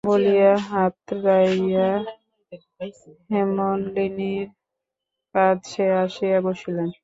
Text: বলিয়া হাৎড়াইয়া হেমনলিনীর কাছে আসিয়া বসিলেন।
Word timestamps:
বলিয়া 0.03 0.51
হাৎড়াইয়া 0.69 1.89
হেমনলিনীর 3.29 4.49
কাছে 5.35 5.83
আসিয়া 6.03 6.39
বসিলেন। 6.47 6.91